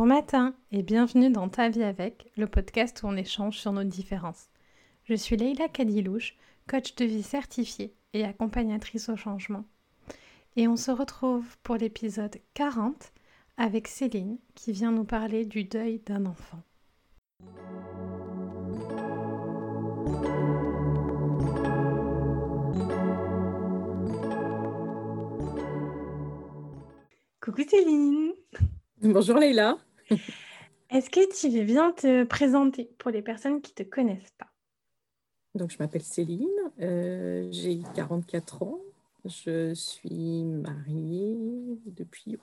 [0.00, 3.84] Bon matin et bienvenue dans Ta vie avec, le podcast où on échange sur nos
[3.84, 4.48] différences.
[5.04, 9.66] Je suis Leïla Kadilouche, coach de vie certifiée et accompagnatrice au changement.
[10.56, 13.12] Et on se retrouve pour l'épisode 40
[13.58, 16.62] avec Céline qui vient nous parler du deuil d'un enfant.
[27.42, 28.32] Coucou Céline
[29.02, 29.76] Bonjour Leïla.
[30.90, 34.50] Est-ce que tu veux bien te présenter pour les personnes qui ne te connaissent pas?
[35.54, 36.48] Donc, je m'appelle Céline,
[36.80, 38.80] euh, j'ai 44 ans,
[39.24, 41.36] je suis mariée
[41.86, 42.38] depuis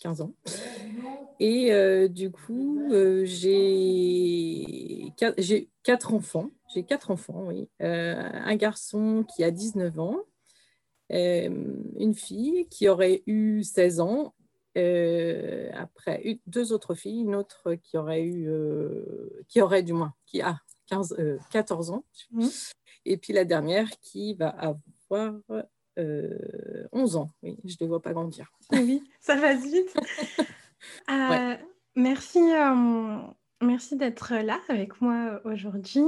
[0.00, 0.32] 15 ans.
[1.38, 5.12] Et euh, du coup, euh, j'ai
[5.82, 6.50] quatre enfants.
[6.74, 7.68] J'ai quatre enfants, oui.
[7.80, 10.18] un garçon qui a 19 ans,
[11.10, 14.34] une fille qui aurait eu 16 ans
[14.76, 20.12] euh, après, deux autres filles, une autre qui aurait eu, euh, qui aurait du moins,
[20.26, 21.16] qui a 15,
[21.50, 22.46] 14 euh, ans, mmh.
[23.06, 25.34] et puis la dernière qui va avoir
[26.92, 27.30] 11 ans.
[27.42, 28.50] Oui, je ne les vois pas grandir.
[28.72, 29.96] Oui, ça va vite.
[31.96, 32.40] Merci.
[33.62, 36.04] Merci d'être là avec moi aujourd'hui.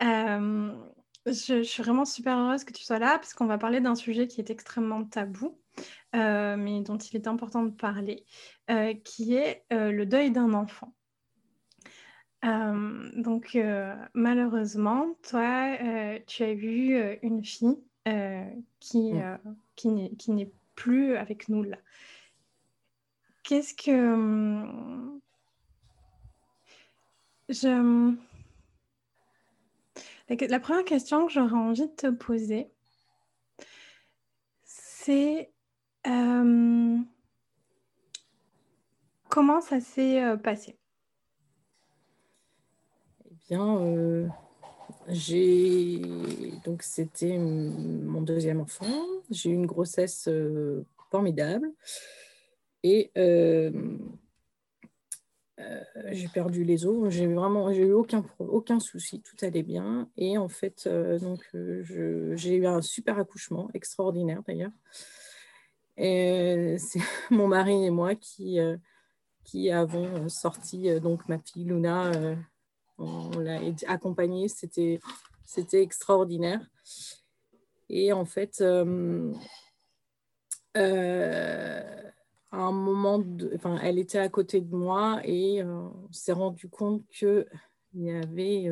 [0.00, 4.26] je, suis vraiment super heureuse que tu sois là parce qu'on va parler d'un sujet
[4.26, 5.58] qui est extrêmement tabou.
[6.14, 8.24] Euh, mais dont il est important de parler,
[8.70, 10.92] euh, qui est euh, le deuil d'un enfant.
[12.42, 13.58] donc
[14.14, 15.76] malheureusement, toi,
[16.26, 17.78] tu as eu une fille
[18.78, 19.38] qui, mm.
[19.76, 21.78] qui n'est plus avec nous là.
[23.42, 23.90] Qu'est-ce que...
[23.90, 25.20] Hum,
[27.48, 28.14] je...
[30.48, 32.70] La première question que j'aurais envie de te poser,
[34.64, 35.52] c'est
[36.06, 36.98] euh,
[39.28, 40.78] comment ça s'est euh, passé?
[43.24, 44.28] Eh bien, euh,
[45.08, 46.00] j'ai
[46.64, 48.86] donc c'était mon deuxième enfant.
[49.30, 50.28] J'ai eu une grossesse
[51.10, 51.72] formidable
[52.82, 53.10] et
[56.12, 57.12] j'ai perdu les os.
[57.12, 60.08] J'ai vraiment, eu aucun aucun souci, tout allait bien.
[60.16, 60.88] Et en fait,
[61.52, 64.72] j'ai eu un super accouchement, extraordinaire d'ailleurs.
[65.98, 68.76] C'est mon mari et moi qui, euh,
[69.44, 72.12] qui avons sorti euh, donc ma fille Luna.
[72.12, 72.36] Euh,
[72.98, 75.00] on l'a accompagnée, c'était,
[75.44, 76.60] c'était extraordinaire.
[77.90, 78.80] Et en fait, à
[82.52, 83.22] un moment,
[83.54, 87.46] enfin, elle était à côté de moi et on s'est rendu compte que
[87.92, 88.66] il y avait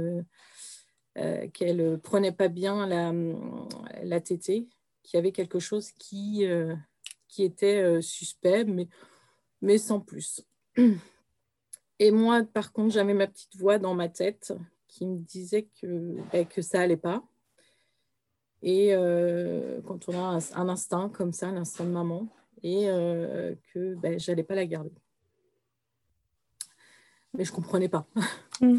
[1.52, 3.12] qu'elle prenait pas bien la,
[4.02, 4.66] la tétée,
[5.02, 6.46] qu'il y avait quelque chose qui
[7.34, 8.86] qui était euh, suspect, mais,
[9.60, 10.40] mais sans plus.
[11.98, 14.52] Et moi, par contre, j'avais ma petite voix dans ma tête
[14.86, 17.24] qui me disait que, ben, que ça allait pas.
[18.62, 22.28] Et euh, quand on a un, instinct comme ça, l'instinct de maman,
[22.62, 24.92] et euh, que ben, j'allais pas la garder.
[27.36, 28.06] Mais je comprenais pas.
[28.60, 28.78] Mm.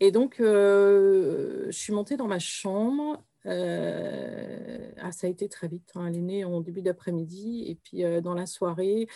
[0.00, 5.90] Et donc, je suis montée dans ma chambre euh, ah, ça a été très vite.
[5.94, 6.06] Hein.
[6.08, 7.64] Elle est née en début d'après-midi.
[7.66, 9.08] Et puis, euh, dans la soirée,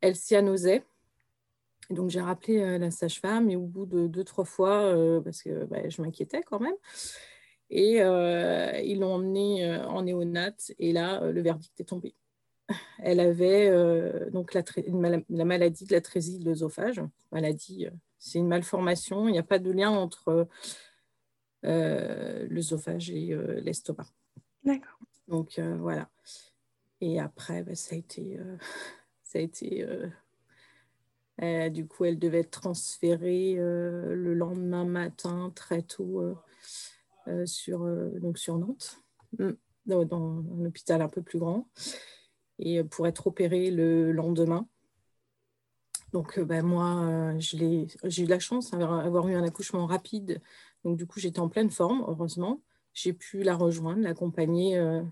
[0.00, 0.84] elle cyanosait.
[1.90, 3.50] donc, j'ai rappelé euh, la sage-femme.
[3.50, 6.76] Et au bout de deux, trois fois, parce que bah, je m'inquiétais quand même,
[7.70, 10.72] et ils l'ont emmenée en néonate.
[10.78, 12.14] Et là, le verdict est tombé.
[12.98, 13.70] Elle avait
[14.30, 14.62] donc la,
[15.28, 17.00] la, maladie de la trésie de l'œsophage.
[17.30, 17.86] Maladie,
[18.18, 19.28] c'est une malformation.
[19.28, 20.48] Il n'y a pas de lien entre
[21.62, 24.06] l'œsophage et euh, l'estomac.
[24.64, 24.98] D'accord.
[25.28, 26.08] Donc euh, voilà.
[27.00, 28.38] Et après, bah, ça a été,
[29.22, 29.86] ça a été
[31.70, 36.34] du coup, elle devait être transférée le lendemain matin très tôt
[37.44, 37.86] sur,
[38.20, 39.02] donc sur Nantes,
[39.38, 39.50] mm.
[39.84, 41.68] dans, un hôpital un peu plus grand,
[42.58, 44.66] et pour être opérée le lendemain.
[46.14, 50.40] Donc, ben, moi, j'ai eu de la chance d'avoir eu un accouchement rapide
[50.86, 52.60] donc, du coup, j'étais en pleine forme, heureusement.
[52.94, 55.02] J'ai pu la rejoindre, l'accompagner euh,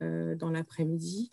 [0.00, 1.32] euh, dans l'après-midi,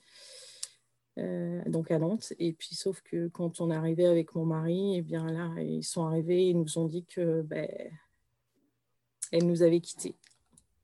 [1.20, 2.34] euh, donc à Nantes.
[2.40, 5.84] Et puis, sauf que quand on est arrivé avec mon mari, eh bien là, ils
[5.84, 7.70] sont arrivés et nous ont dit que ben,
[9.32, 10.16] elle nous avait quittés.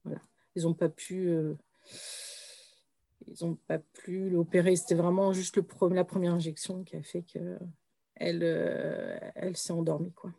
[0.03, 0.21] Voilà.
[0.55, 1.31] Ils n'ont pas pu.
[3.25, 4.75] ils n'ont pas pu l'opérer.
[4.75, 5.59] C'était vraiment juste
[5.89, 7.57] la première injection qui a fait qu'elle
[8.15, 10.13] elle s'est endormie.
[10.13, 10.31] Quoi.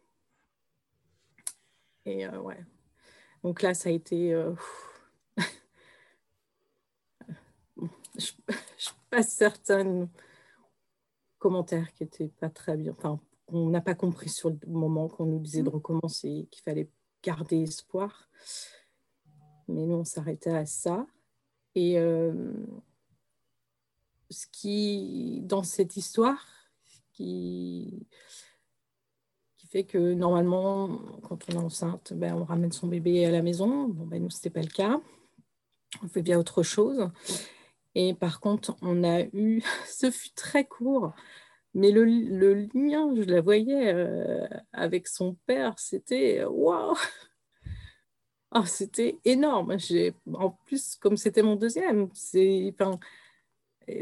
[2.06, 2.64] Et euh, ouais.
[3.42, 4.32] Donc là, ça a été.
[4.32, 4.52] Euh,
[8.16, 10.08] je ne suis pas certaine
[11.38, 15.26] commentaires qui n'étaient pas très bien, enfin, qu'on n'a pas compris sur le moment qu'on
[15.26, 15.74] nous disait de mmh.
[15.74, 16.88] recommencer, qu'il fallait
[17.22, 18.30] garder espoir.
[19.66, 21.06] Mais nous, on s'arrêtait à ça.
[21.74, 22.52] Et euh,
[24.30, 26.46] ce qui, dans cette histoire,
[27.12, 28.06] qui
[29.80, 33.88] que normalement, quand on est enceinte, ben, on ramène son bébé à la maison.
[33.88, 35.00] Bon, ben, nous, ce n'était pas le cas.
[36.02, 37.10] On fait bien autre chose.
[37.94, 41.12] Et par contre, on a eu, ce fut très court,
[41.74, 42.04] mais le,
[42.74, 46.96] lien, je la voyais euh, avec son père, c'était waouh!
[48.54, 49.76] Oh, c'était énorme.
[50.34, 52.98] En plus, comme c'était mon deuxième, c'est, enfin,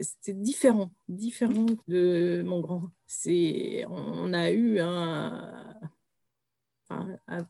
[0.02, 2.90] c'était différent, différent de mon grand.
[3.06, 4.80] C'est, on a eu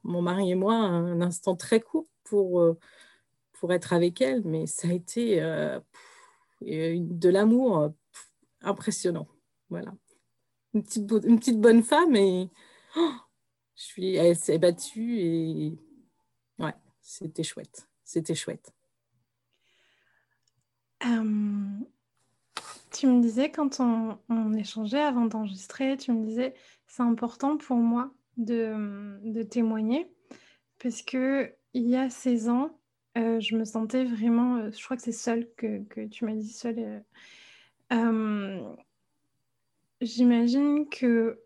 [0.03, 2.79] mon mari et moi un instant très court pour, euh,
[3.53, 5.81] pour être avec elle, mais ça a été euh,
[6.61, 7.93] de l'amour
[8.63, 9.29] impressionnant.
[9.71, 9.93] Voilà
[10.75, 12.51] une petite, une petite bonne femme et
[12.97, 13.13] oh,
[13.77, 15.79] je suis, elle s'est battue et
[16.59, 17.89] ouais, c'était chouette.
[18.05, 18.73] C'était chouette.
[21.05, 21.79] Euh,
[22.91, 26.55] tu me disais quand on, échangeait avant d'enregistrer, tu me disais
[26.87, 30.11] c'est important pour moi de, témoigner
[30.83, 32.81] parce que il y a 16 ans,
[33.17, 36.53] euh, je me sentais vraiment, euh, je crois que c'est seule que, tu m'as dit
[36.53, 37.05] seule.
[40.01, 41.41] J'imagine que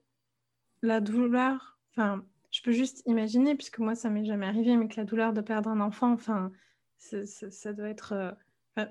[0.82, 4.96] la douleur, enfin, je peux juste imaginer, puisque moi, ça m'est jamais arrivé, mais que
[4.96, 6.52] la douleur de perdre un enfant, enfin,
[6.98, 8.36] ça doit être.
[8.78, 8.86] Euh,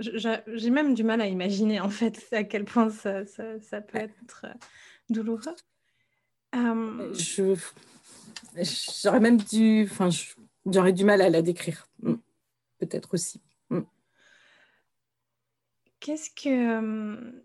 [0.48, 4.46] j'ai même du mal à imaginer, en fait, à quel point ça, ça, peut être
[4.46, 4.54] euh,
[5.10, 5.56] douloureux.
[6.56, 7.56] Euh, je
[9.02, 10.10] j'aurais même dû, enfin,
[10.66, 12.14] j'aurais du mal à la décrire, mm.
[12.78, 13.42] peut-être aussi.
[13.70, 13.82] Mm.
[16.00, 17.44] Qu'est-ce que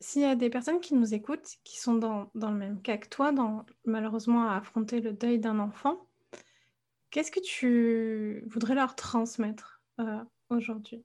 [0.00, 2.96] s'il y a des personnes qui nous écoutent, qui sont dans, dans, le même cas
[2.96, 6.06] que toi, dans, malheureusement à affronter le deuil d'un enfant,
[7.10, 11.04] qu'est-ce que tu voudrais leur transmettre euh, aujourd'hui?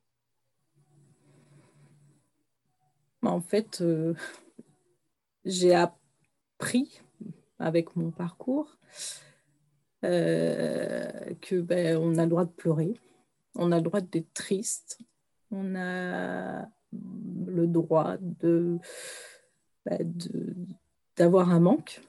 [3.21, 4.13] Bah, En fait, euh,
[5.45, 7.01] j'ai appris
[7.59, 8.77] avec mon parcours
[10.03, 12.93] euh, que ben, on a le droit de pleurer,
[13.55, 14.99] on a le droit d'être triste,
[15.51, 18.79] on a le droit de,
[19.85, 19.97] bah,
[21.15, 22.01] d'avoir un manque.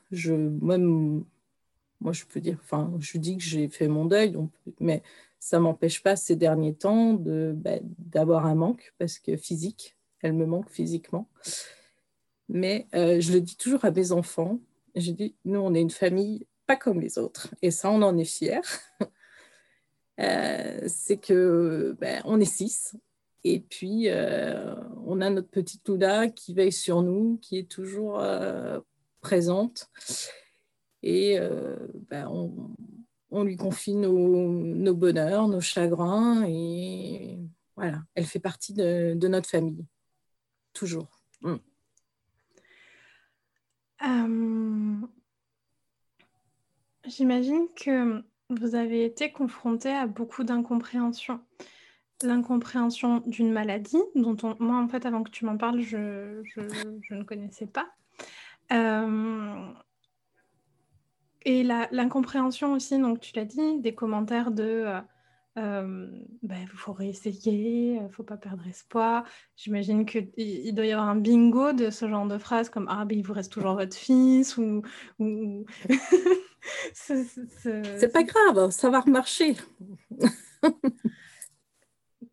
[2.01, 4.37] Moi, je peux dire, enfin, je dis que j'ai fait mon deuil,
[4.81, 5.03] mais
[5.43, 10.47] ça m'empêche pas ces derniers temps bah, d'avoir un manque parce que physique, elle me
[10.47, 11.29] manque physiquement.
[12.49, 14.61] Mais euh, je le dis toujours à mes enfants.
[14.95, 18.17] Je dis, nous, on est une famille pas comme les autres, et ça, on en
[18.17, 18.61] est fiers.
[20.21, 22.95] Euh, c'est que ben, on est six,
[23.45, 24.75] et puis, euh,
[25.07, 28.23] on a notre petite Luna qui veille sur nous, qui est toujours
[29.23, 29.89] présente.
[31.03, 31.39] Et
[32.11, 32.53] ben, on,
[33.43, 36.45] lui confie nos, bonheurs, nos chagrins.
[36.47, 37.39] Et
[37.77, 39.87] voilà, elle fait partie de, notre famille.
[40.73, 41.21] Toujours.
[41.41, 41.57] Mm.
[47.05, 51.41] J'imagine que vous avez été confronté à beaucoup d'incompréhension
[52.25, 56.43] l'incompréhension d'une maladie, dont moi, en fait, avant que tu m'en parles, je,
[57.11, 57.89] ne connaissais pas.
[58.73, 59.73] Euh,
[61.45, 65.01] et l'incompréhension aussi, donc tu l'as dit, des commentaires de euh,
[65.59, 66.07] euh
[66.43, 69.25] bah, il faut réessayer, il faut pas perdre espoir.
[69.57, 73.05] J'imagine qu'il il doit y avoir un bingo de ce genre de phrases comme Ah,
[73.05, 74.83] ben, il vous reste toujours votre fils ou.
[75.19, 75.67] ou...
[76.95, 79.57] C'est pas grave, ça va remarcher.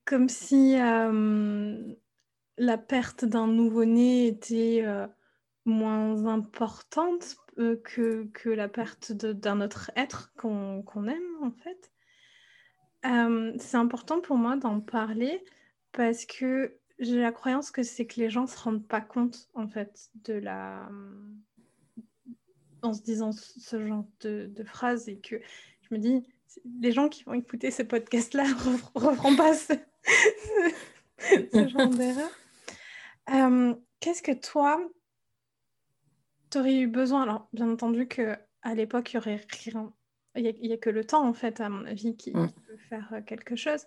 [0.10, 1.78] comme si euh,
[2.58, 5.06] la perte d'un nouveau-né était euh,
[5.70, 11.92] moins importante euh, que, que, la perte d'un autre être qu'on aime, en fait.
[13.60, 15.44] c'est important pour moi d'en parler
[15.92, 19.48] parce que j'ai la croyance que c'est que les gens ne se rendent pas compte,
[19.54, 20.90] en fait, de la...
[22.82, 25.38] en se disant ce genre de, de phrases et que
[25.82, 26.24] je me dis,
[26.82, 29.74] les gens qui vont écouter ce podcast-là ne referont pas ce,
[31.20, 32.30] ce genre d'erreur.
[33.32, 34.82] Euh, qu'est-ce que toi,
[36.50, 38.40] tu aurais eu besoin Alors, bien entendu qu'à
[38.76, 39.94] l'époque, il y aurait rien.
[40.36, 42.52] Il n'y a, que le temps, en fait, à mon avis, qui, mm.
[42.68, 43.86] peut faire euh, quelque chose.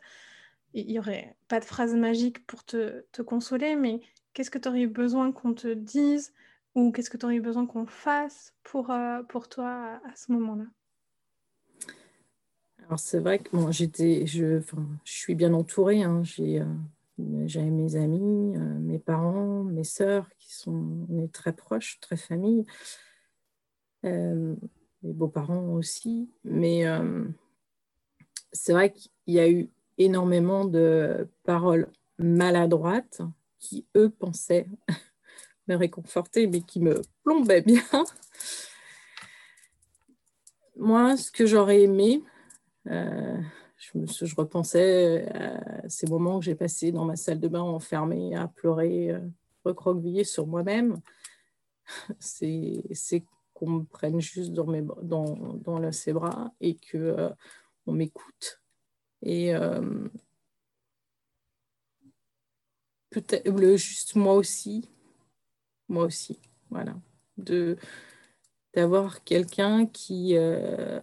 [0.74, 4.00] Il n'y aurait pas de phrase magique pour te, te consoler, mais
[4.32, 6.32] qu'est-ce que tu aurais eu besoin qu'on te dise
[6.74, 10.32] ou qu'est-ce que tu aurais eu besoin qu'on fasse pour, euh, pour toi à ce
[10.32, 10.64] moment-là?
[12.86, 14.60] Alors c'est vrai que bon, j'étais, je,
[15.04, 16.02] je suis bien entourée.
[16.02, 16.22] Hein.
[16.24, 16.66] J'ai, euh,
[17.22, 22.64] mes amis, euh, mes parents, mes sœurs qui sont on est très proches, très famille.
[24.02, 24.56] mes
[25.02, 26.30] beaux-parents aussi.
[26.44, 26.84] Mais
[28.52, 31.88] c'est vrai qu'il y a eu énormément de paroles
[32.18, 33.22] maladroites
[33.58, 34.66] qui, eux, pensaient
[35.68, 37.82] me réconforter, mais qui me plombaient bien.
[40.76, 42.22] Moi, ce que j'aurais aimé,
[42.88, 43.38] euh,
[43.82, 48.46] je, repensais à ces moments que j'ai passés dans ma salle de bain enfermée à
[48.46, 49.20] pleurer, euh,
[49.64, 51.00] recroquevillée sur moi-même.
[52.20, 53.24] C'est
[53.54, 57.30] qu'on me prenne juste dans, ses bras et qu'on euh,
[57.86, 58.62] on m'écoute.
[59.22, 60.08] Et euh,
[63.10, 64.88] peut-être juste moi aussi,
[65.88, 66.96] moi aussi, voilà,
[68.74, 71.00] d'avoir quelqu'un qui euh,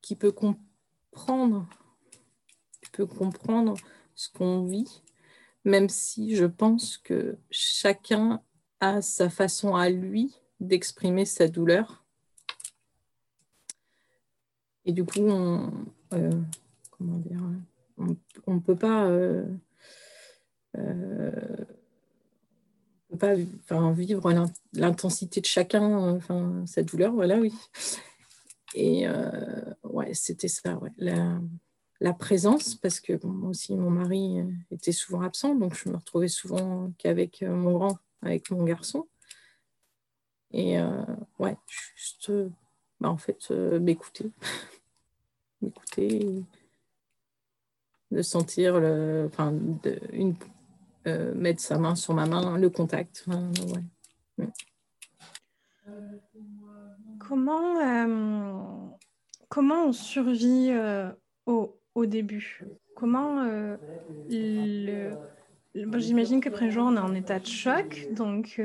[0.00, 0.69] qui peut comprendre,
[1.12, 3.74] qui peut comprendre
[4.14, 5.02] ce qu'on vit,
[5.64, 8.42] même si je pense que chacun
[8.80, 12.04] a sa façon à lui d'exprimer sa douleur.
[14.84, 15.70] Et du coup, on,
[16.14, 16.30] euh,
[16.90, 17.40] comment dire,
[18.46, 19.44] on ne peut pas, euh,
[20.76, 21.30] euh,
[23.18, 24.32] pas enfin, vivre
[24.72, 27.52] l'intensité de chacun, enfin, cette douleur, voilà, oui.
[28.74, 29.06] Et
[29.84, 30.78] ouais, c'était ça.
[30.98, 34.38] La, présence, parce que moi aussi, mon mari
[34.70, 39.06] était souvent absent, donc je me retrouvais souvent qu'avec mon grand, avec mon garçon.
[40.52, 40.78] Et
[41.38, 41.56] ouais,
[41.96, 42.32] juste,
[43.00, 44.30] bah, en fait, m'écouter.
[45.60, 46.44] m'écouter
[48.10, 50.34] de sentir le, enfin, de, une,
[51.06, 53.24] euh, mettre sa main sur ma main, le contact.
[53.28, 54.46] ouais.
[57.30, 58.58] Comment, euh,
[59.48, 61.08] comment on survit euh,
[61.46, 62.64] au, au, début?
[62.96, 63.44] Comment
[64.28, 65.12] le,
[65.74, 68.60] J'imagine qu'après un jour, on est en état de choc, donc.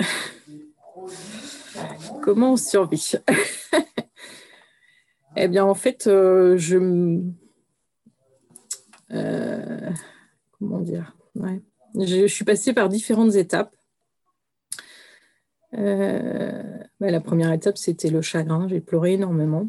[2.22, 3.12] Comment on survit?
[5.38, 6.78] Eh bien, en fait, je
[9.12, 9.90] euh,
[10.58, 11.14] comment dire?
[11.94, 13.75] Je, suis passée par différentes étapes.
[15.76, 18.68] Euh, bah, la première étape, c'était le chagrin.
[18.68, 19.68] J'ai pleuré énormément.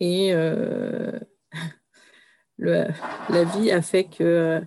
[0.00, 1.18] Et euh,
[2.58, 4.60] la vie a fait que.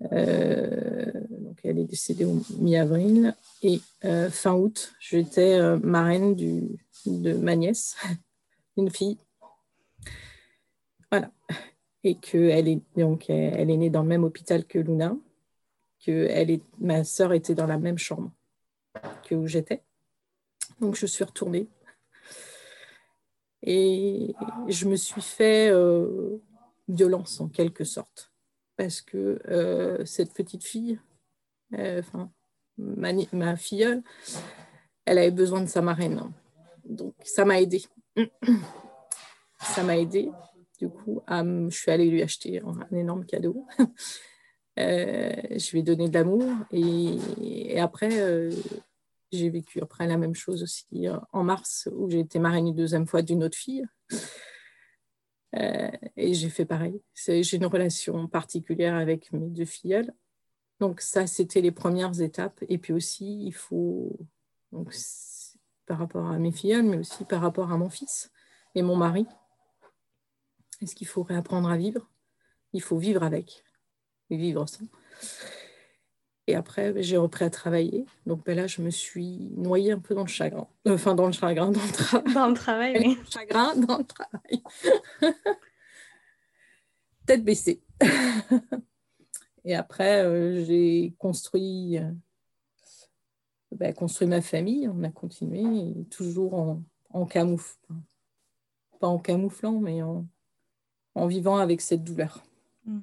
[0.00, 3.34] donc elle est décédée au mi-avril.
[3.62, 3.80] Et
[4.30, 6.36] fin août, j'étais marraine
[7.06, 7.96] de ma nièce,
[8.76, 9.18] une fille.
[11.10, 11.30] Voilà
[12.04, 15.16] et qu'elle est, elle est née dans le même hôpital que Luna,
[16.04, 16.28] que
[16.78, 18.30] ma sœur était dans la même chambre
[19.28, 19.82] que où j'étais.
[20.80, 21.68] Donc je suis retournée.
[23.62, 24.34] Et
[24.68, 26.38] je me suis fait euh,
[26.88, 28.32] violence en quelque sorte.
[28.76, 31.00] Parce que euh, cette petite fille,
[31.74, 32.30] euh, enfin,
[32.76, 34.02] ma, ma filleule,
[35.04, 36.32] elle avait besoin de sa marraine.
[36.84, 37.84] Donc ça m'a aidé.
[39.60, 40.30] ça m'a aidé.
[40.78, 43.66] Du coup, je suis allée lui acheter un, énorme cadeau.
[44.76, 46.44] Je lui ai donné de l'amour.
[46.70, 48.10] Et, après,
[49.32, 52.74] j'ai vécu après la même chose aussi euh, en mars, où j'ai été marraine une
[52.74, 53.84] deuxième fois d'une autre fille.
[55.54, 57.00] et j'ai fait pareil.
[57.14, 60.10] J'ai une relation particulière avec mes deux filles.
[60.80, 62.62] Donc ça, c'était les premières étapes.
[62.68, 64.16] Et puis aussi, il faut,
[64.72, 64.94] donc,
[65.86, 68.30] par rapport à mes filles, mais aussi par rapport à mon fils
[68.74, 69.26] et mon mari,
[70.80, 72.08] est-ce qu'il faut réapprendre à vivre?
[72.72, 73.64] Il faut vivre avec,
[74.30, 74.84] vivre sans.
[76.48, 78.06] Et après, ben, j'ai repris à travailler.
[78.24, 80.66] Donc ben là, je me suis noyée un peu dans le chagrin.
[80.86, 82.32] Euh, enfin, dans le chagrin, dans le travail.
[82.32, 83.18] Dans le travail, oui.
[83.30, 84.62] chagrin, dans le travail.
[87.26, 87.82] Tête baissée.
[89.66, 92.10] Et après, euh, j'ai construit, euh,
[93.72, 94.88] ben, construit ma famille.
[94.88, 97.76] On a continué, toujours en, en camoufle.
[99.00, 100.26] Pas en camouflant, mais en,
[101.14, 102.42] en vivant avec cette douleur.
[102.86, 103.00] Mm.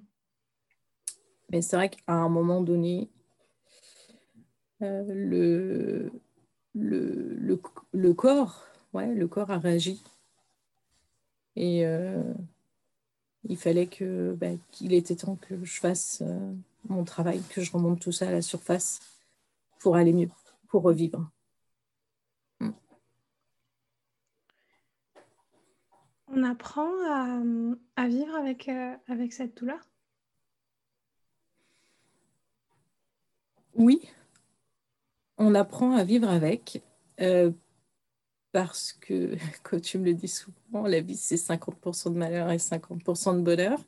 [1.51, 3.07] Mais c'est vrai qu'à un moment donné,
[4.81, 6.11] euh, le,
[6.73, 7.57] le,
[7.93, 10.03] le, corps, ouais, le corps a réagi.
[11.55, 12.33] Et euh,
[13.45, 16.53] il fallait que bah, qu'il était temps que je fasse euh,
[16.89, 18.99] mon travail, que je remonte tout ça à la surface
[19.79, 20.29] pour aller mieux,
[20.67, 21.29] pour revivre.
[26.27, 26.91] On apprend
[27.95, 29.79] à, vivre avec, euh, avec cette douleur?
[33.75, 34.01] Oui,
[35.37, 36.83] on apprend à vivre avec
[37.21, 37.51] euh,
[38.51, 42.57] parce que, comme tu me le dis souvent, la vie c'est 50% de malheur et
[42.57, 43.79] 50% de bonheur.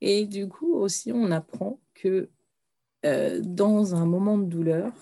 [0.00, 2.28] Et du coup aussi, on apprend que
[3.04, 4.92] euh, dans un moment de douleur,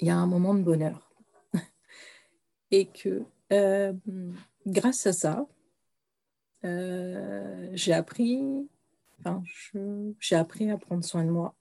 [0.00, 1.10] il y a un moment de bonheur.
[2.70, 3.24] Et que
[4.66, 5.46] grâce à ça,
[6.62, 8.68] j'ai appris,
[9.20, 9.42] enfin,
[10.20, 11.54] j'ai appris à prendre soin de moi.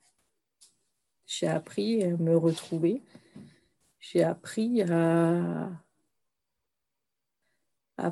[1.25, 3.01] J'ai appris à me retrouver.
[3.99, 5.71] J'ai appris à,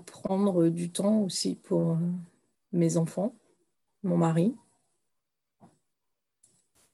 [0.05, 1.98] prendre du temps aussi pour
[2.72, 3.36] mes enfants,
[4.01, 4.55] mon mari,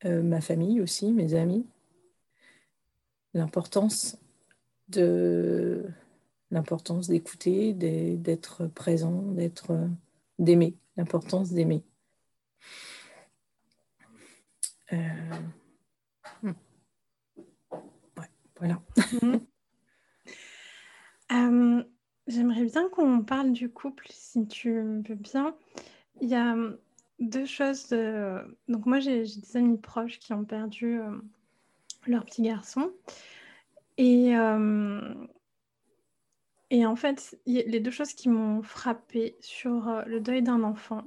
[0.06, 1.66] euh, ma famille aussi, mes amis.
[3.34, 4.18] L'importance
[4.90, 5.86] de
[6.52, 9.88] l'importance d'écouter, d'être présent, d'être
[10.40, 11.84] d'aimer, l'importance d'aimer.
[14.92, 14.98] Euh,
[19.22, 19.46] Mhm.
[21.32, 21.84] Euh,
[22.28, 25.56] j'aimerais bien qu'on parle du couple, si tu veux bien.
[26.22, 26.56] Il y a
[27.20, 27.90] deux choses.
[28.68, 31.18] Donc moi, j'ai des amis proches qui ont perdu euh,
[32.08, 32.92] leur petit garçon.
[33.98, 35.14] Et, euh,
[36.70, 41.04] et en fait, les deux choses qui m'ont frappée sur euh, le deuil d'un enfant,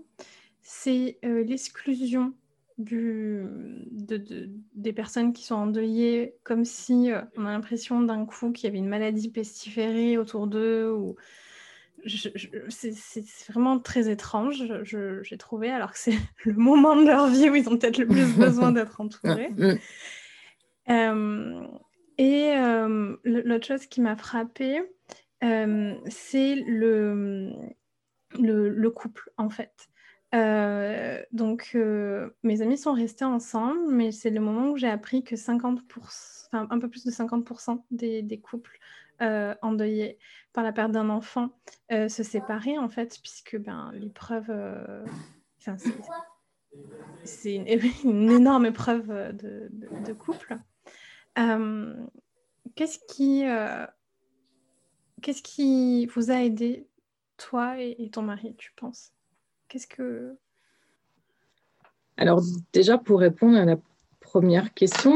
[0.61, 2.35] c'est l'exclusion
[2.79, 3.45] du,
[3.91, 8.67] de, des personnes qui sont endeuillées, comme si on a l'impression d'un coup qu'il y
[8.69, 11.17] avait une maladie pestiférée autour d'eux ou
[12.07, 17.55] c'est vraiment très étrange, j'ai trouvé, alors que c'est le moment de leur vie où
[17.55, 19.51] ils ont peut-être le plus besoin d'être entourés.
[19.51, 19.79] Mm.
[20.91, 21.67] Euh,
[22.19, 24.83] et euh, l'autre chose qui m'a frappée,
[25.45, 27.53] euh, c'est le,
[28.39, 29.89] le, couple, en fait.
[30.33, 31.77] Donc,
[32.43, 35.81] mes amis sont restés ensemble, mais c'est le moment où j'ai appris que 50%,
[36.47, 38.79] enfin, un peu plus de 50% des, des couples
[39.23, 40.19] euh, endeuillés
[40.53, 41.51] par la perte d'un enfant
[41.93, 45.05] euh, se séparer, en fait, puisque ben, l'épreuve, euh,
[47.23, 47.55] c'est
[48.05, 50.59] une, énorme épreuve de, de, couple.
[52.75, 53.45] qu'est-ce qui,
[55.21, 56.89] qu'est-ce qui vous a aidé,
[57.37, 59.13] toi et, ton mari, tu penses?
[59.73, 60.37] Qu'est-ce que...
[62.19, 62.43] Alors
[62.75, 63.79] déjà, pour répondre à la
[64.21, 65.15] première question,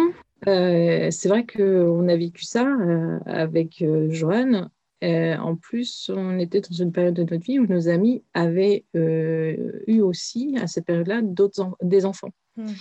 [0.49, 4.71] euh, c'est vrai qu'on a vécu ça euh, avec euh, Joanne.
[5.03, 10.01] en plus, on était dans une période de notre vie où nos amis avaient eu
[10.01, 12.33] aussi, à cette période-là, d'autres des enfants.
[12.57, 12.73] Hmm.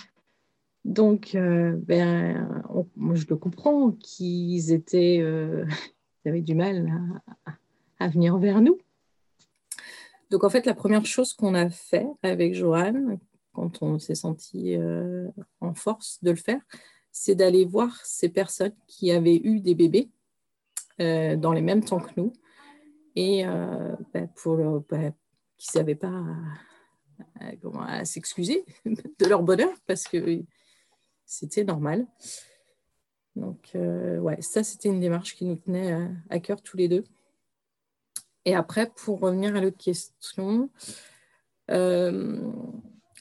[0.86, 2.48] Donc, ben,
[2.96, 5.18] moi, je le comprends qu'ils étaient,
[6.26, 7.22] ils avaient du mal
[8.00, 8.78] à, venir vers nous.
[10.32, 13.20] Donc, en fait, la première chose qu'on a fait avec Joanne,
[13.54, 14.76] quand on s'est senti
[15.62, 16.62] en force de le faire,
[17.18, 20.10] c'est d'aller voir ces personnes qui avaient eu des bébés
[21.00, 22.34] euh, dans les mêmes temps que nous
[23.16, 24.58] et euh, bah, pour
[24.90, 25.12] bah,
[25.58, 26.24] qui ne savaient pas
[27.42, 30.44] euh, comment s'excuser de leur bonheur parce que
[31.26, 32.06] c'était normal.
[33.38, 35.94] Donc, ouais, ça, c'était une démarche qui nous tenait
[36.30, 37.04] à, cœur tous les deux.
[38.46, 40.70] Et après, pour revenir à l'autre question,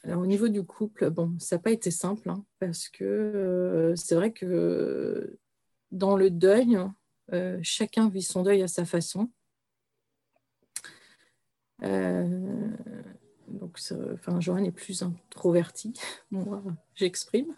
[0.04, 3.96] alors, au niveau du couple, bon, ça n'a pas été simple hein, parce que euh,
[3.96, 5.38] c'est vrai que
[5.92, 6.78] dans le deuil,
[7.32, 9.30] euh, chacun vit son deuil à sa façon.
[11.82, 12.68] Euh,
[13.48, 13.78] donc,
[14.12, 15.94] enfin, Joanne est plus introvertie,
[16.30, 16.62] moi,
[16.94, 17.56] j'exprime.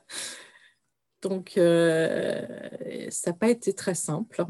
[1.23, 4.45] Donc, ça n'a pas été très simple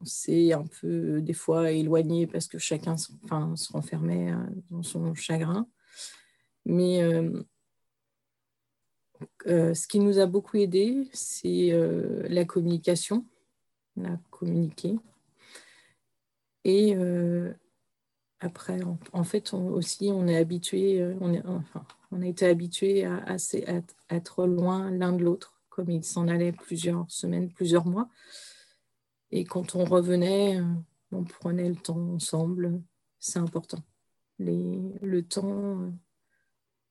[0.00, 4.32] on s'est un peu des fois éloigné parce que chacun enfin, se renfermait
[4.70, 5.66] dans son chagrin.
[6.64, 7.42] Mais euh,
[9.46, 13.26] euh, ce qui nous a beaucoup aidé, c'est euh, la communication.
[13.96, 14.96] On a communiqué.
[16.64, 16.94] Et
[18.38, 18.80] après,
[19.12, 23.36] en, fait, aussi, on est habitué, on, enfin, on a été habitué à, à,
[24.14, 28.08] être loin l'un de l'autre, comme il s'en allait plusieurs semaines, plusieurs mois.
[29.32, 30.60] Et quand on revenait,
[31.12, 32.80] on prenait le temps ensemble.
[33.18, 33.82] C'est important.
[34.38, 35.92] Le temps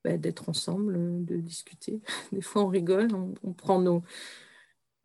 [0.06, 2.02] bah, d'être ensemble, de discuter.
[2.32, 3.10] Des fois, on rigole,
[3.44, 4.02] on, prend nos.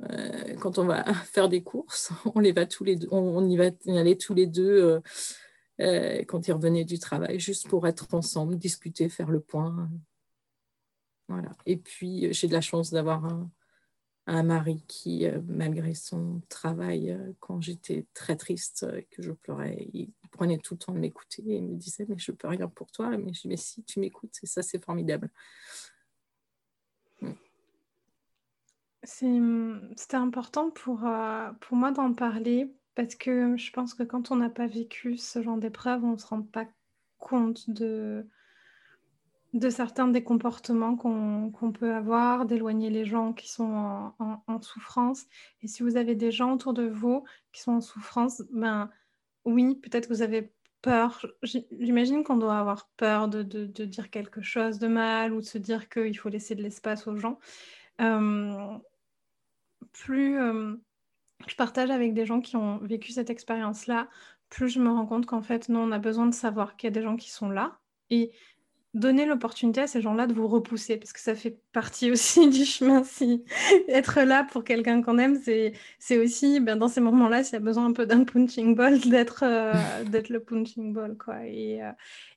[0.02, 3.56] Euh, quand on va faire des courses, on les va tous les deux, on, y
[3.56, 5.00] va aller tous les deux euh,
[5.80, 9.90] euh, quand ils revenaient du travail, juste pour être ensemble, discuter, faire le point.
[11.28, 11.50] Voilà.
[11.66, 13.50] Et puis, j'ai de la chance d'avoir un,
[14.26, 19.32] un mari qui, euh, malgré son travail, euh, quand j'étais très triste, euh, que je
[19.32, 22.68] pleurais, il prenait tout le temps de m'écouter et me disait Mais je peux rien
[22.68, 23.16] pour toi.
[23.16, 25.30] Mais je si, tu m'écoutes, et ça, c'est formidable.
[27.20, 27.32] Mm.
[29.02, 31.00] C'était important pour,
[31.60, 35.42] pour moi d'en parler parce que je pense que quand on n'a pas vécu ce
[35.42, 36.66] genre d'épreuve, on ne se rend pas
[37.18, 38.26] compte de,
[39.54, 45.26] de certains des comportements qu'on peut avoir, d'éloigner les gens qui sont en, souffrance.
[45.62, 48.90] Et si vous avez des gens autour de vous qui sont en souffrance, ben
[49.44, 51.24] oui, peut-être que vous avez peur.
[51.42, 53.42] J'imagine qu'on doit avoir peur de,
[53.84, 57.16] dire quelque chose de mal ou de se dire qu'il faut laisser de l'espace aux
[57.16, 57.38] gens.
[58.00, 58.76] Euh,
[59.92, 60.74] plus euh,
[61.46, 64.08] je partage avec des gens qui ont vécu cette expérience-là,
[64.48, 66.92] plus je me rends compte qu'en fait, non, on a besoin de savoir qu'il y
[66.92, 67.78] a des gens qui sont là.
[68.10, 68.32] Et
[68.94, 72.64] donner l'opportunité à ces gens-là de vous repousser, parce que ça fait partie aussi du
[72.64, 73.04] chemin.
[73.04, 73.44] Si
[73.88, 75.38] être là pour quelqu'un qu'on aime,
[75.98, 78.98] c'est aussi, ben, dans ces moments-là, s'il y a besoin un peu d'un punching ball,
[79.10, 79.72] d'être euh,
[80.04, 81.44] d'être le punching ball, quoi.
[81.46, 81.92] Et, euh,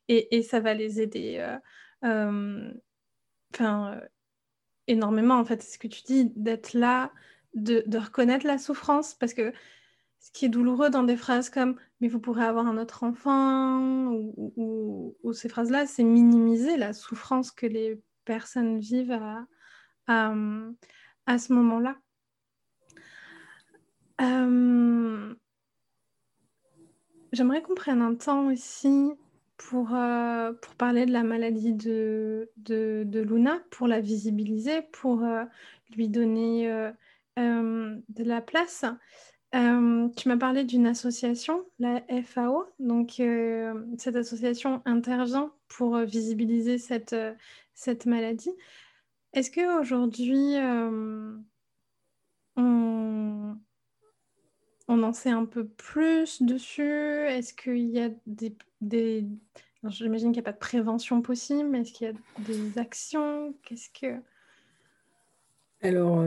[0.07, 1.45] et, ça va les aider.
[2.03, 2.71] Euh,
[3.53, 4.01] enfin,
[4.87, 7.11] énormément, en fait, ce que tu dis, d'être là,
[7.53, 9.53] de reconnaître la souffrance, parce que
[10.27, 14.11] ce qui est douloureux dans des phrases comme mais vous pourrez avoir un autre enfant
[14.11, 19.17] ou, ces phrases-là, c'est minimiser la souffrance que les personnes vivent
[20.07, 20.33] à,
[21.25, 21.95] à, ce moment-là.
[24.21, 25.33] Euh,
[27.31, 29.11] j'aimerais qu'on prenne un temps aussi
[29.57, 35.43] pour, euh, pour parler de la maladie de, de, Luna, pour la visibiliser, pour euh,
[35.95, 36.91] lui donner
[37.37, 38.85] de la place.
[39.55, 42.65] Euh, tu m'as parlé d'une association, la FAO.
[42.79, 47.15] Donc, euh, cette association intervient pour euh, visibiliser cette,
[47.73, 48.51] cette maladie.
[49.33, 50.55] Est-ce qu'aujourd'hui,
[52.55, 53.57] on,
[54.87, 56.81] on en sait un peu plus dessus?
[56.83, 58.55] Est-ce qu'il y a des...
[58.81, 59.25] des...
[59.83, 63.53] J'imagine qu'il n'y a pas de prévention possible, mais est-ce qu'il y a des actions?
[63.63, 64.19] Qu'est-ce que...
[65.81, 66.25] Alors,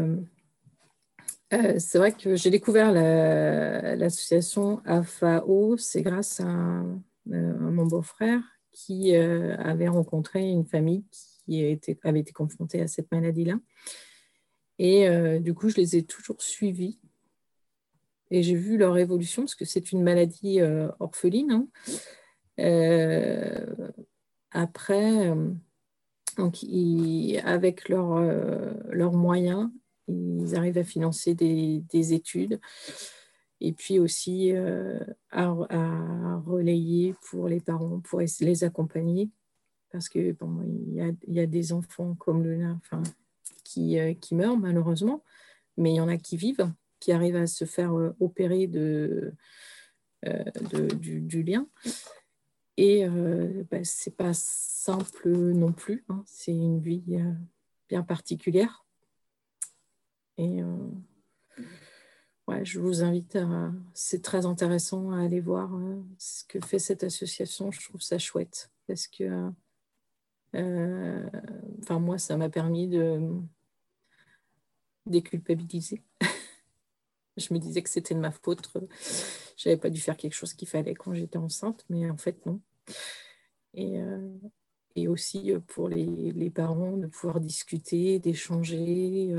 [1.53, 8.41] euh, c'est vrai que j'ai découvert l'association AFAO, c'est grâce à, euh, mon beau-frère
[8.73, 11.05] qui euh, avait rencontré une famille
[11.45, 13.59] qui avait été confrontée à cette maladie-là.
[14.79, 15.07] Et
[15.41, 16.99] du coup, je les ai toujours suivis.
[18.31, 20.61] Et j'ai vu leur évolution, parce que c'est une maladie
[21.01, 21.67] orpheline.
[22.57, 22.67] Hein.
[24.53, 25.35] après,
[26.39, 26.65] donc,
[27.45, 29.69] avec leurs moyens,
[30.11, 32.61] ils arrivent à financer des, études
[33.61, 34.99] et puis aussi euh,
[35.31, 35.49] à,
[36.46, 39.31] relayer pour les parents, pour les accompagner.
[39.90, 40.94] Parce que bon, il,
[41.29, 43.03] y a, des enfants comme Luna enfin,
[43.64, 45.23] qui, euh, qui, meurent malheureusement,
[45.77, 49.35] mais il y en a qui vivent, qui arrivent à se faire euh, opérer de,
[50.94, 51.66] du, lien.
[52.77, 53.07] Et
[53.70, 56.23] bah, ce n'est pas simple non plus, hein.
[56.27, 57.03] c'est une vie
[57.88, 58.87] bien particulière.
[60.40, 61.62] Et euh,
[62.48, 63.70] ouais, je vous invite à.
[63.92, 67.70] C'est très intéressant à aller voir euh, ce que fait cette association.
[67.70, 69.50] Je trouve ça chouette parce que.
[70.57, 71.29] Euh,
[71.83, 73.20] enfin, moi, ça m'a permis de
[75.05, 76.03] déculpabiliser.
[77.37, 78.66] je me disais que c'était de ma faute.
[79.59, 82.62] J'avais pas dû faire quelque chose qu'il fallait quand j'étais enceinte, mais en fait, non.
[83.74, 84.00] Et,
[84.96, 89.35] et aussi pour les, parents de pouvoir discuter, d'échanger,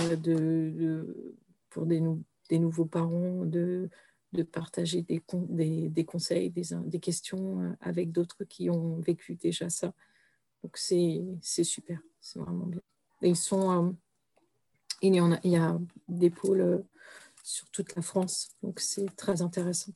[1.70, 2.02] pour des,
[2.60, 3.90] nouveaux parents, de,
[4.52, 5.20] partager des,
[6.06, 9.94] conseils, des, questions avec d'autres qui ont vécu déjà ça.
[10.64, 12.82] Donc c'est super, c'est vraiment bien.
[13.22, 13.96] ils sont,
[15.02, 16.84] il, y a, il y a des pôles
[17.44, 19.92] sur toute la France, donc c'est très intéressant.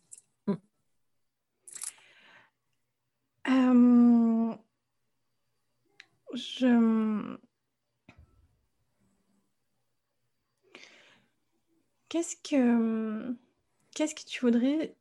[12.09, 13.35] Qu'est-ce que...
[13.95, 14.95] Qu'est-ce que tu voudrais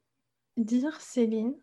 [0.57, 1.55] dire, Céline,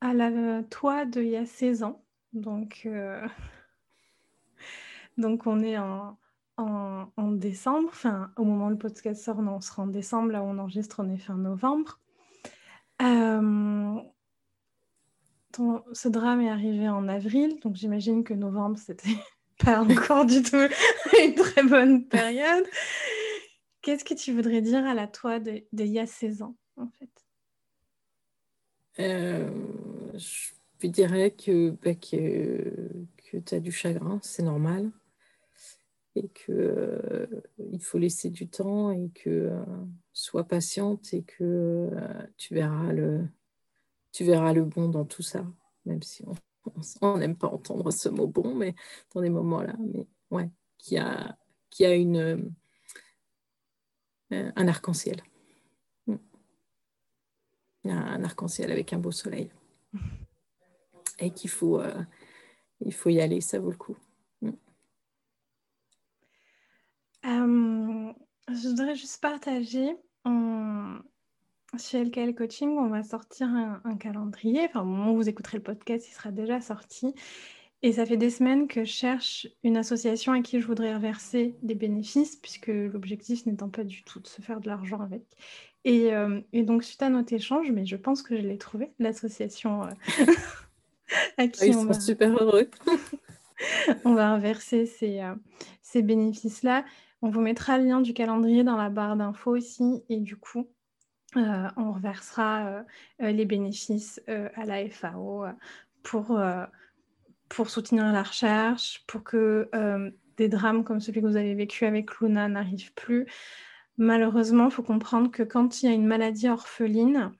[0.00, 2.02] à la toi de il y a 16 ans?
[2.32, 3.26] Donc, euh,
[5.18, 6.18] Donc on est en,
[6.56, 10.46] en, décembre, enfin au moment où le podcast sort, on sera en décembre, là où
[10.46, 12.00] on enregistre, on est fin novembre.
[13.02, 14.00] Euh,
[15.92, 19.16] ce drame est arrivé en avril, donc j'imagine que novembre, c'était
[19.64, 20.56] pas encore du tout
[21.22, 22.64] une très bonne période.
[23.82, 27.10] Qu'est-ce que tu voudrais dire à la toi d'il y a 16 ans, en fait?
[28.98, 29.50] Euh,
[30.16, 32.88] Je dirais que, bah, que,
[33.30, 34.90] que tu as du chagrin, c'est normal,
[36.14, 37.26] et que euh,
[37.80, 39.64] faut laisser du temps, et que euh,
[40.12, 41.90] sois patiente, et que
[42.36, 43.26] tu verras le
[44.14, 45.44] tu verras le bon dans tout ça,
[45.84, 46.24] même si
[47.02, 48.76] on n'aime pas entendre ce mot bon, mais
[49.12, 50.48] dans des moments-là, mais ouais,
[50.78, 51.36] qui a,
[51.68, 52.16] qui a une,
[54.32, 55.20] euh, un arc-en-ciel.
[56.06, 56.14] Mm.
[57.86, 59.50] Un arc-en-ciel avec un beau soleil.
[61.18, 62.02] Et qu'il faut, euh,
[62.80, 63.96] il faut y aller, ça vaut le coup.
[64.42, 64.50] Mm.
[68.48, 69.96] je voudrais juste partager.
[71.78, 74.66] Chez LKL Coaching, on va sortir un, calendrier.
[74.66, 77.14] Enfin, au moment où vous écouterez le podcast, il sera déjà sorti.
[77.82, 81.54] Et ça fait des semaines que je cherche une association à qui je voudrais reverser
[81.62, 85.22] des bénéfices, puisque l'objectif n'étant pas du tout de se faire de l'argent avec.
[85.84, 89.82] Et, euh, donc, suite à notre échange, mais je pense que je l'ai trouvé, l'association
[89.82, 89.88] euh,
[91.38, 92.00] à qui Ils on sont va...
[92.00, 92.70] super heureux.
[94.04, 95.34] on va reverser ces, euh,
[95.82, 96.84] ces bénéfices-là.
[97.20, 100.02] On vous mettra le lien du calendrier dans la barre d'infos aussi.
[100.08, 100.66] Et du coup,
[101.36, 102.84] on reversera
[103.20, 105.44] les bénéfices à la FAO
[106.02, 106.38] pour
[107.48, 111.84] pour soutenir la recherche, pour que euh, des drames comme celui que vous avez vécu
[111.84, 113.26] avec Luna n'arrivent plus.
[113.96, 117.32] Malheureusement, il faut comprendre que quand il y a une maladie orpheline,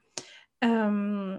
[0.63, 1.37] euh,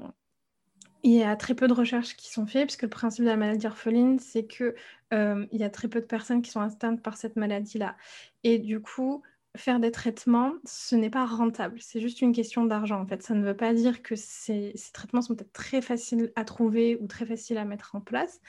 [1.03, 3.37] il y a très peu de recherches qui sont faites, puisque le principe de la
[3.37, 4.73] maladie orpheline, c'est qu'il
[5.13, 7.95] euh, y a très peu de personnes qui sont atteintes par cette maladie-là.
[8.43, 9.21] Et du coup,
[9.55, 11.79] faire des traitements, ce n'est pas rentable.
[11.79, 13.23] C'est juste une question d'argent, en fait.
[13.23, 17.07] Ça ne veut pas dire que ces, traitements sont peut-être très faciles à trouver ou
[17.07, 18.41] très faciles à mettre en place.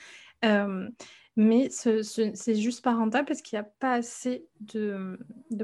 [0.44, 0.88] Euh,
[1.36, 5.18] mais ce, c'est juste pas rentable parce qu'il n'y a pas assez de,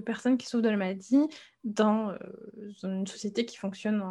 [0.04, 1.26] personnes qui souffrent de la maladie
[1.64, 2.18] dans, euh,
[2.82, 4.02] une société qui fonctionne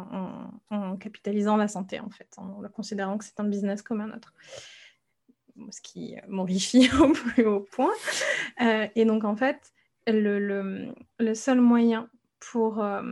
[0.70, 4.12] en, capitalisant la santé, en fait, en la considérant que c'est un business comme un
[4.12, 4.34] autre.
[5.70, 7.92] Ce qui m'horrifie au plus haut point.
[8.60, 9.72] Euh, et donc, en fait,
[10.06, 10.94] le,
[11.34, 12.08] seul moyen
[12.40, 13.02] pour euh,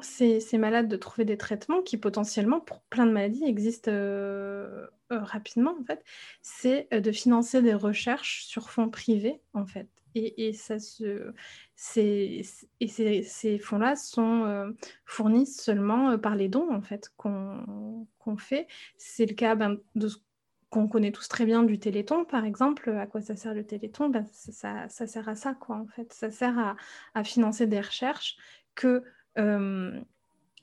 [0.00, 5.20] ces, malades de trouver des traitements qui potentiellement, pour plein de maladies, existent euh, euh,
[5.20, 6.02] rapidement, en fait,
[6.42, 9.88] c'est de financer des recherches sur fonds privés, en fait.
[10.14, 10.76] Et, ça
[11.76, 12.42] ces
[13.58, 18.06] fonds-là sont fournis seulement par les dons, en fait, qu'on
[18.38, 18.66] fait.
[18.96, 20.16] C'est le cas ben, de ce
[20.70, 22.90] qu'on connaît tous très bien du Téléthon, par exemple.
[22.90, 24.08] À quoi ça sert le Téléthon?
[24.08, 26.12] Ben, ça, sert à ça, quoi, en fait.
[26.12, 26.76] Ça sert
[27.14, 28.36] à, financer des recherches
[28.74, 29.04] que
[29.38, 30.00] euh,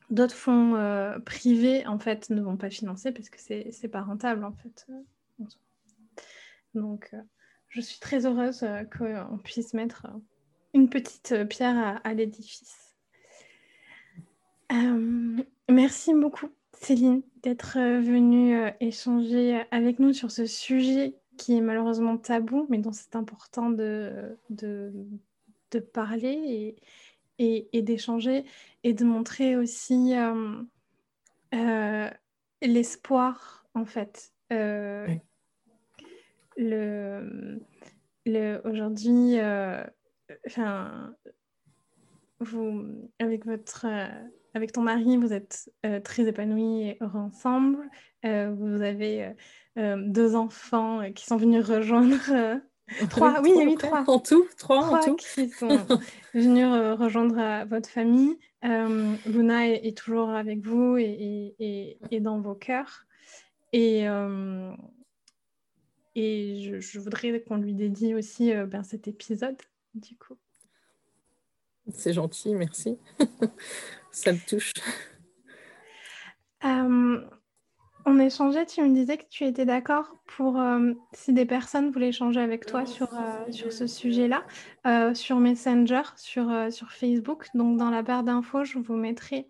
[0.09, 4.01] d'autres fonds euh, privés, en fait, ne vont pas financer parce que c'est n'est pas
[4.01, 4.87] rentable, en fait.
[6.73, 7.21] Donc, euh,
[7.69, 8.65] je suis très heureuse
[8.97, 10.07] qu'on puisse mettre
[10.73, 12.95] une petite pierre à l'édifice.
[15.69, 16.49] merci beaucoup
[16.83, 22.17] Céline, d'être euh, venue euh, échanger euh, avec nous sur ce sujet qui est malheureusement
[22.17, 24.91] tabou, mais dont c'est important de, de,
[25.93, 26.75] parler
[27.39, 28.43] et, et, d'échanger
[28.83, 30.13] et de montrer aussi
[32.61, 34.33] l'espoir, en fait.
[34.51, 35.07] le,
[36.57, 39.37] le, Aujourd'hui,
[40.45, 41.15] enfin,
[42.39, 42.85] vous,
[43.17, 43.87] avec votre
[44.53, 47.89] avec ton mari, vous êtes euh, très épanouis et heureux ensemble.
[48.25, 49.33] Euh, vous avez
[49.77, 52.61] euh, deux enfants qui sont venus rejoindre.
[53.09, 54.03] trois, oui, oui, trois.
[54.07, 55.15] En tout, trois, en tout.
[55.15, 55.79] qui sont
[56.33, 56.67] venus
[56.99, 58.37] rejoindre votre famille.
[58.61, 63.05] Luna est, toujours avec vous et, et, dans vos cœurs.
[63.73, 64.05] Et,
[66.15, 69.57] et je, je voudrais qu'on lui dédie aussi ben, cet épisode,
[69.95, 70.37] du coup.
[71.91, 72.97] C'est gentil, merci.
[74.13, 74.71] Ça me touche.
[76.63, 77.19] Euh,
[78.05, 82.09] on échangeait, tu me disais que tu étais d'accord pour, euh, si des personnes voulaient
[82.09, 84.45] échanger avec toi sur, euh, sur ce sujet-là,
[85.15, 87.47] sur Messenger, sur, sur Facebook.
[87.55, 89.47] Donc, dans la barre d'infos, je vous mettrai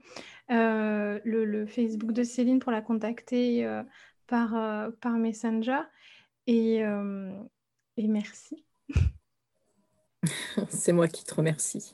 [0.50, 3.70] le, le, Facebook de Céline pour la contacter
[4.28, 4.56] par,
[5.02, 5.82] par Messenger.
[6.48, 8.64] Et, et merci.
[10.70, 11.94] C'est moi qui te remercie.